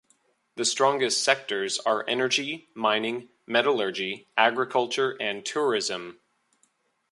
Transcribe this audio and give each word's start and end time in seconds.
The 0.55 0.65
strongest 0.65 1.23
sectors 1.23 1.77
are 1.77 2.03
energy, 2.07 2.69
mining, 2.73 3.29
metallurgy, 3.45 4.27
agriculture 4.35 5.15
and 5.19 5.45
tourism. 5.45 6.19